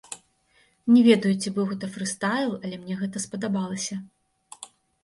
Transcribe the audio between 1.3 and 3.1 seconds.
ці быў гэта фрыстайл, але мне